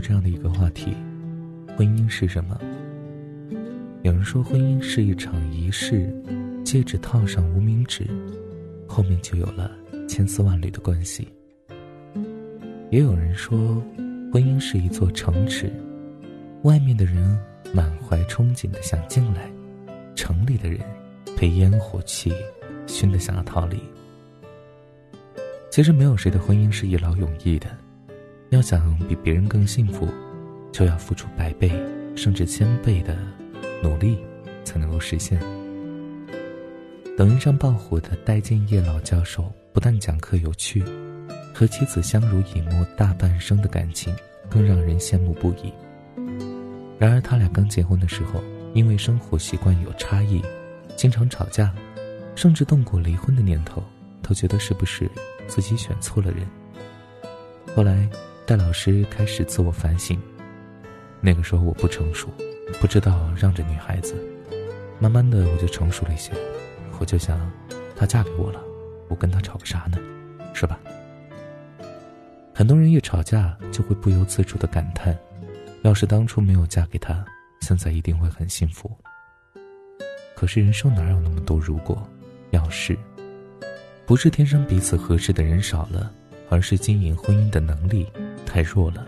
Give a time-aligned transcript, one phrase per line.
[0.00, 0.96] 这样的一个话题：
[1.76, 2.58] 婚姻是什么？
[4.02, 6.10] 有人说，婚姻是一场仪式，
[6.64, 8.06] 戒指套上无名指，
[8.88, 9.70] 后面就有了
[10.08, 11.28] 千丝万缕的关系。
[12.90, 13.58] 也有人说，
[14.32, 15.70] 婚姻是一座城池，
[16.62, 17.38] 外面的人
[17.74, 19.50] 满怀憧憬的想进来，
[20.16, 20.80] 城里的人
[21.38, 22.32] 被烟火气
[22.86, 23.78] 熏得想要逃离。
[25.70, 27.68] 其实没有谁的婚姻是一劳永逸的，
[28.50, 30.08] 要想比别人更幸福，
[30.72, 31.70] 就要付出百倍
[32.16, 33.16] 甚至千倍的
[33.80, 34.18] 努力，
[34.64, 35.40] 才能够实现。
[37.16, 40.82] 抖音上爆火的戴建业老教授，不但讲课有趣，
[41.54, 44.12] 和妻子相濡以沫大半生的感情，
[44.48, 45.72] 更让人羡慕不已。
[46.98, 48.42] 然而他俩刚结婚的时候，
[48.74, 50.42] 因为生活习惯有差异，
[50.96, 51.72] 经常吵架，
[52.34, 53.80] 甚至动过离婚的念头，
[54.22, 55.08] 都觉得是不是？
[55.46, 56.44] 自己选错了人。
[57.76, 58.08] 后来，
[58.50, 60.20] 戴老师开始自我反省。
[61.20, 62.28] 那个时候我不成熟，
[62.80, 64.12] 不知道让着女孩子。
[64.98, 66.32] 慢慢的，我就成熟了一些。
[66.98, 67.48] 我就想，
[67.94, 68.60] 她嫁给我了，
[69.06, 69.98] 我跟她吵个啥呢？
[70.52, 70.80] 是吧？
[72.52, 75.16] 很多人一吵架就会不由自主的感叹：
[75.82, 77.24] 要是当初没有嫁给他，
[77.60, 78.90] 现在一定会很幸福。
[80.34, 82.04] 可是人生哪有那么多如果？
[82.50, 82.98] 要是。
[84.04, 86.12] 不是天生彼此合适的人少了，
[86.48, 88.08] 而是经营婚姻的能力
[88.50, 89.06] 太弱了。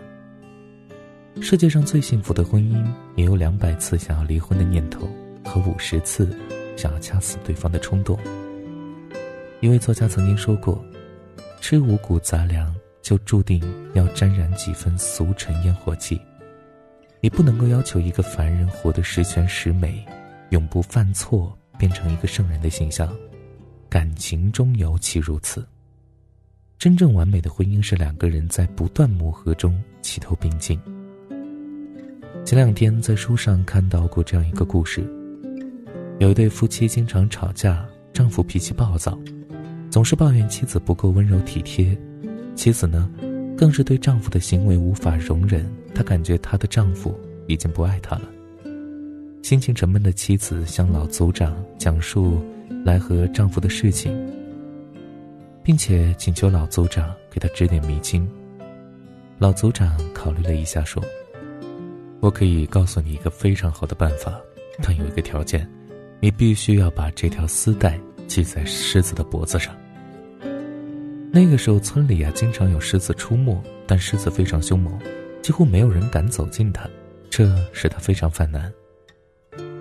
[1.41, 2.81] 世界上最幸福的婚姻，
[3.17, 5.05] 也有两百次想要离婚的念头
[5.43, 6.33] 和五十次
[6.77, 8.17] 想要掐死对方的冲动。
[9.59, 10.81] 一位作家曾经说过
[11.59, 13.61] ：“吃五谷杂粮，就注定
[13.93, 16.17] 要沾染几分俗尘烟火气。
[17.19, 20.05] 你不能够要求一个凡人活得十全十美，
[20.51, 23.13] 永不犯错，变成一个圣人的形象。”
[23.89, 25.67] 感情中尤其如此。
[26.83, 30.77] 真正完美的婚姻是两个人在不断磨合中齐头并进。
[32.43, 35.01] 前两天在书上看到过这样一个故事：
[36.19, 39.17] 有一对夫妻经常吵架，丈夫脾气暴躁，
[39.89, 41.97] 总是抱怨妻子不够温柔体贴，
[42.53, 43.09] 妻子呢，
[43.57, 45.65] 更是对丈夫的行为无法容忍，
[45.95, 48.23] 她感觉她的丈夫已经不爱她了。
[49.41, 52.43] 心情沉闷的妻子向老组长讲述。
[52.83, 54.13] 来和丈夫的事情，
[55.63, 58.29] 并且请求老族长给他指点迷津。
[59.39, 61.03] 老族长考虑了一下，说
[62.19, 64.39] ：“我可以告诉你一个非常好的办法，
[64.81, 65.67] 但有一个条件，
[66.19, 69.75] 你必须要把这条丝带系在狮子的脖子上。”
[71.31, 74.99] 那个时候，村里啊经常有狮子出没，但狮子非常凶猛，
[75.41, 76.87] 几乎没有人敢走近它，
[77.29, 78.71] 这使他非常犯难。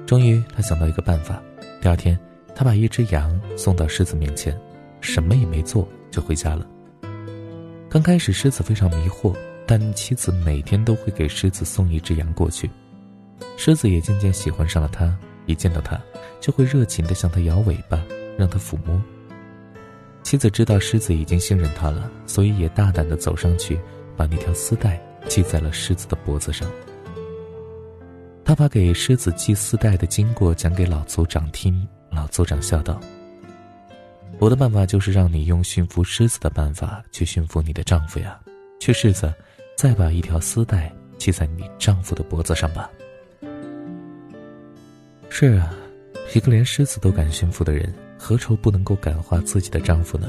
[0.07, 1.43] 终于，他想到一个办法，
[1.81, 2.19] 第二天。
[2.55, 4.55] 他把一只羊送到狮子面前，
[5.03, 6.67] 什么也没做就回家了。
[7.91, 9.37] 刚开始，狮子非常迷惑，
[9.67, 12.71] 但妻子每天都会给狮子送一只羊过去，
[13.59, 15.15] 狮子也渐渐喜欢上了他。
[15.47, 16.01] 一见到他，
[16.41, 18.01] 就会热情地向他摇尾巴，
[18.39, 19.03] 让他抚摸。
[20.23, 23.79] 妻子知道狮子已经信任他了，所以也大胆地走上去，
[24.17, 26.71] 把那条丝带系在了狮子的脖子上。
[28.45, 31.87] 他把给狮子系丝带的经过讲给老族长听。
[32.09, 33.01] 老族长笑道
[34.43, 38.41] ：“我的办法就是让你用驯服狮子的办法去驯服你的丈夫呀。
[38.81, 39.33] 去狮子，
[39.77, 42.91] 再把一条丝带系在你丈夫的脖子上吧。”
[45.31, 45.73] 是啊，
[46.35, 50.29] 一个连狮子都敢驯服的人，何愁不能够感化自己的丈夫呢？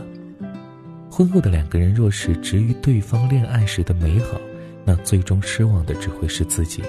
[1.09, 4.39] 婚后的两个人若是执于对方恋爱时的美好，
[4.85, 6.83] 那最终失望的只会是自己。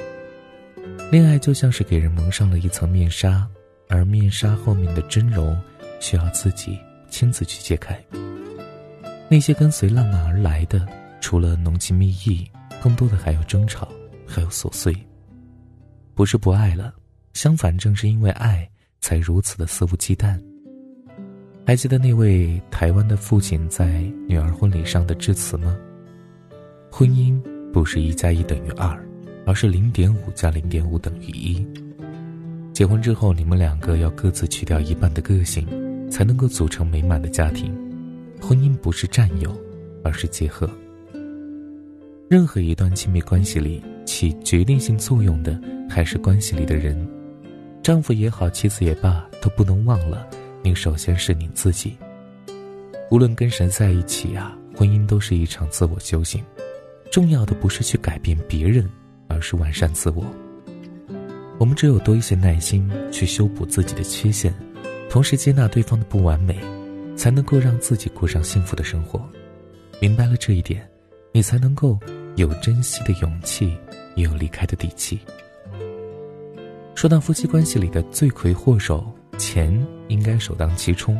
[1.11, 3.49] 恋爱就像是给人蒙上了一层面纱。
[3.89, 5.59] 而面纱后面的真容，
[6.01, 6.79] 需要自己
[7.15, 7.97] 亲自去揭开。
[9.31, 10.85] 那些跟随浪漫而来的，
[11.21, 12.45] 除了浓情蜜意，
[12.83, 13.87] 更多的还有争吵，
[14.27, 14.93] 还有琐碎。
[16.13, 16.93] 不是不爱了，
[17.33, 18.69] 相反，正是因为爱，
[19.01, 20.37] 才如此的肆无忌惮。
[21.65, 25.77] 还记得那位台湾的父亲在女儿婚礼上的致辞吗？
[26.91, 27.41] 婚姻
[27.73, 29.09] 不是一加一等于二，
[29.47, 31.65] 而是零点五加零点五等于一。
[32.73, 35.65] 结婚之后，你们两个要各自去掉一半的个性，
[36.15, 37.75] 才能够组成美满的家庭。
[38.41, 39.53] 婚姻不是占有，
[40.05, 40.71] 而是结合。
[42.31, 46.97] 任何一段亲密关系里，起决定性作用的还是关系里的人。
[47.83, 50.25] 丈夫也好，妻子也罢，都不能忘了，
[50.63, 51.97] 你首先是你自己。
[53.11, 56.41] 无论跟谁在一起啊，婚姻都是一场自我修行。
[57.11, 58.89] 重要的不是去改变别人，
[59.27, 60.25] 而是完善自我。
[61.59, 64.55] 我们只有多一些耐心去修补自己的缺陷，
[65.15, 66.59] 同时接纳对方的不完美，
[67.17, 69.25] 才能够让自己过上幸福的生活。
[70.01, 70.85] 明白了这一点，
[71.31, 71.97] 你才能够
[72.35, 73.79] 有珍惜的勇气，
[74.17, 75.21] 也有离开的底气。
[76.97, 79.09] 说到夫妻关系里的罪魁祸首，
[79.39, 81.17] 钱应该首当其冲。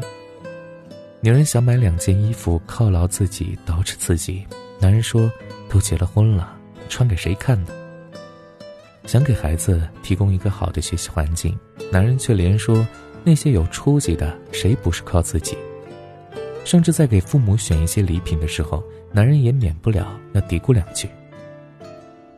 [1.21, 4.45] 女人想买两件衣服犒劳自己，捯饬自己，
[4.81, 5.31] 男人说
[5.71, 6.59] ：“都结了婚了，
[6.89, 7.71] 穿给谁看呢？”
[9.07, 11.57] 想给孩子提供一个好的学习环境，
[11.93, 12.85] 男人却连说
[13.25, 15.57] ：“那些有出息的，谁不是靠自己？”
[16.65, 18.83] 甚至在给父母选一些礼品的时候，
[19.13, 21.09] 男人也免不了要嘀咕两句。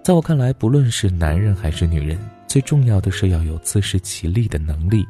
[0.03, 5.07] 在我看来，不论是男人还是女人，最重要的是要有自食其力的能力。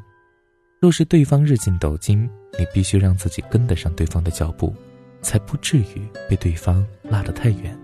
[0.81, 4.75] 若是对方日进斗金，你必须让自己跟得上对方的脚步，
[5.23, 7.79] 才不至于被对方拉得太远。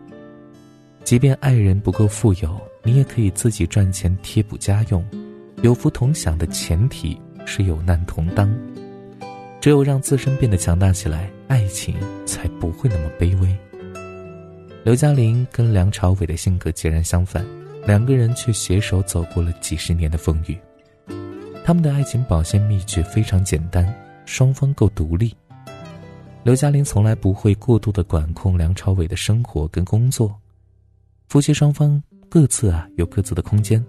[1.03, 5.05] 即便爱人不够富有，你也可以自己赚钱贴补家用。
[5.63, 8.53] 有福同享的前提是有难同当。
[9.61, 11.95] 只有让自身变得强大起来，爱情
[12.27, 13.57] 才不会那么卑微。
[14.85, 17.47] 刘嘉玲跟梁朝伟的性格截然相反，
[17.87, 20.59] 两个人却携手走过了几十年的风雨。
[21.65, 23.87] 他们的爱情保鲜秘诀非常简单：
[24.27, 25.33] 双方够独立。
[26.43, 30.35] 刘嘉玲从来不会过度的管控梁朝伟的生活跟工作，
[31.29, 33.81] 夫妻双方各自啊有各自的空间，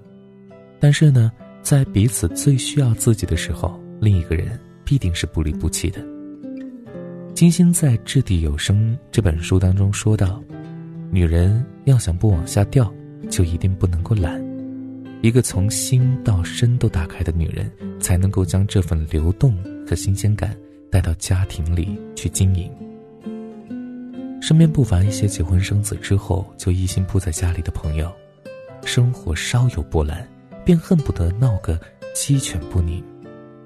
[0.80, 1.32] 但是呢，
[1.64, 4.60] 在彼此最需要自己的时候，另一个人。
[4.86, 6.06] 必定是不离不弃的。
[7.34, 10.44] 金星在《掷地有声》这本书当中说到，
[11.10, 12.94] 女人要想不往下掉，
[13.30, 14.44] 就一定不能够懒。
[15.22, 19.58] 一个从心到身都打开的女人，才能够将这份流动
[19.88, 20.54] 和新鲜感
[20.92, 22.70] 带到家庭里去经营。
[24.42, 28.12] 身边不乏一些结婚生子之后就一心扑在家里的朋友，
[28.84, 30.28] 生活稍有波澜，
[30.66, 31.80] 便恨不得闹个
[32.14, 33.04] 鸡犬不宁。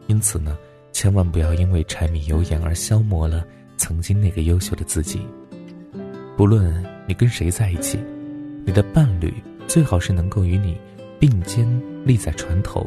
[0.08, 0.58] 因此呢。
[0.94, 3.46] 千万不要因为柴米油盐而消磨了
[3.78, 5.22] 曾经那个优秀的自己。
[6.36, 8.00] 不论你跟谁在一起，
[8.66, 9.32] 你的伴侣
[9.68, 10.76] 最好是能够与你
[11.20, 11.68] 并肩
[12.04, 12.84] 立在船头，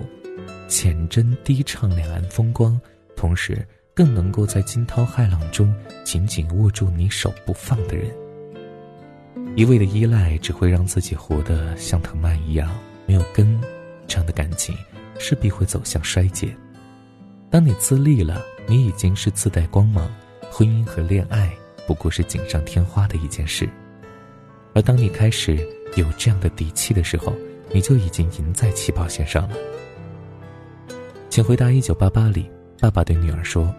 [0.66, 2.80] 浅斟低唱两岸风光，
[3.14, 3.64] 同时
[3.94, 5.72] 更能够在惊涛骇浪中
[6.02, 8.10] 紧紧握住你手不放的人。
[9.54, 12.76] 一味的依赖只会让自己活得像藤蔓一样
[13.06, 13.56] 没有根，
[14.10, 14.76] 这样的感情
[15.20, 16.52] 势必会走向衰竭。
[17.48, 20.10] 当你自立了，你已经是自带光芒，
[20.50, 21.48] 婚姻和恋爱
[21.86, 23.68] 不过是锦上添花的一件事。
[24.74, 25.56] 而当你开始
[25.94, 27.32] 有这样的底气的时候，
[27.72, 29.56] 你就已经赢在起跑线上了。
[31.28, 33.72] 请回答《一九八八》里，爸爸对女儿说：“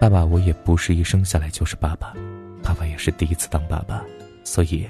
[0.00, 2.14] 爸爸，我也不是一生下来就是爸爸，
[2.62, 4.02] 爸爸也是第一次当爸爸，
[4.42, 4.88] 所以，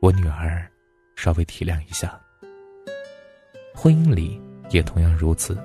[0.00, 0.68] 我女儿
[1.14, 2.20] 稍微体谅一下。
[3.80, 4.40] 婚姻里
[4.70, 5.56] 也同样如此。”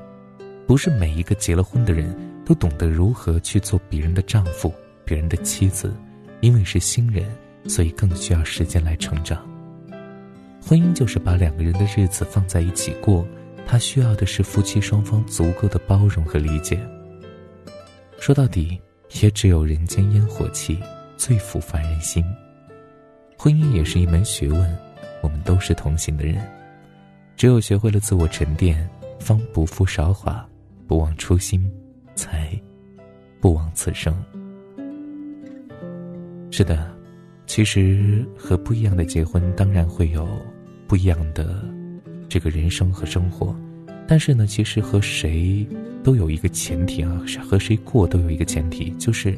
[0.68, 2.16] 不是每一个结了婚的人
[2.46, 4.72] 都懂得如何去做别人的丈夫、
[5.04, 5.92] 别人的妻子，
[6.42, 7.28] 因为是新人，
[7.68, 9.44] 所以更需要时间来成长。
[10.62, 13.28] 婚姻就是把两个人的日子放在一起过，
[13.66, 16.80] 他需要的是夫妻双方足够的包容和理解。
[18.20, 18.80] 说到底，
[19.22, 20.80] 也只有人间烟火气
[21.18, 22.24] 最抚凡人心。
[23.38, 24.78] 婚姻也是一门学问，
[25.22, 26.42] 我们都是同行的人，
[27.36, 28.88] 只有学会了自我沉淀，
[29.20, 30.46] 方不负韶华。
[30.86, 31.72] 不忘初心，
[32.14, 32.52] 才
[33.40, 34.14] 不枉此生。
[36.52, 36.94] 是的，
[37.48, 40.28] 其实和不一样的结婚，当然会有
[40.86, 41.66] 不一样的
[42.28, 43.56] 这个人生和生活。
[44.06, 45.66] 但是呢，其实和谁
[46.04, 49.36] 都有一个前提啊，和谁过都有一个前提，就是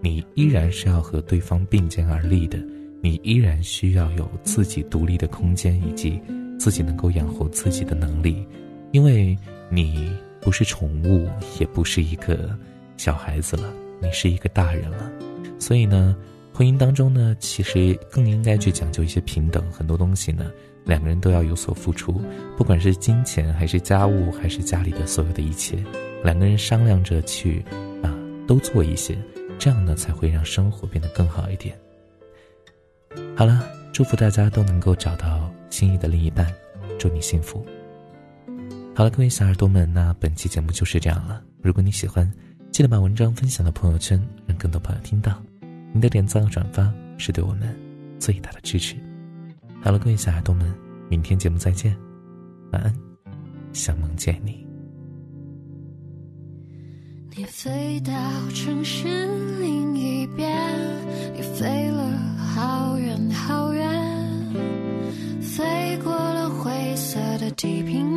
[0.00, 2.56] 你依然是要和对方并肩而立的，
[3.02, 6.18] 你依然需要有自己独立的空间，以及
[6.58, 8.46] 自己能够养活自己的能力，
[8.92, 9.36] 因为
[9.68, 10.12] 你。
[10.40, 11.26] 不是宠物，
[11.58, 12.54] 也不是一个
[12.98, 15.10] 小孩子了，你是一个大人了。
[15.58, 16.14] 所以呢，
[16.52, 19.64] 婚姻当中呢，其实更应该去讲究一些平等。
[19.72, 20.50] 很多东西呢，
[20.84, 22.20] 两个人都要有所付出，
[22.58, 25.82] 不管是金钱，还是家务，还是家里的所有的一切，
[26.22, 27.64] 两个人商量着去
[28.02, 28.14] 啊，
[28.46, 29.16] 都做一些，
[29.58, 31.74] 这样呢，才会让生活变得更好一点。
[33.34, 35.43] 好了，祝福大家都能够找到
[35.74, 36.46] 心仪的另一半，
[37.00, 37.66] 祝你幸福。
[38.94, 41.42] 好了，各位小耳朵们，那本期节目就是这样了。
[41.60, 42.32] 如果你喜欢，
[42.70, 45.42] 记得把文章分享到朋友圈，让更多朋友听到。
[45.92, 47.76] 你的点赞和转发是对我们
[48.20, 48.94] 最大的支持。
[49.82, 50.72] 好了，各位小耳朵们，
[51.10, 51.96] 明天节目再见，
[52.70, 52.94] 晚安，
[53.72, 54.64] 想梦见你。
[57.34, 58.12] 你飞到
[58.50, 59.08] 城市
[59.58, 60.48] 另一边，
[67.56, 68.13] 几瓶